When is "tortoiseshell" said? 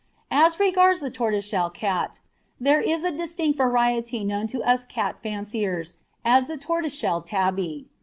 1.11-1.69, 6.57-7.21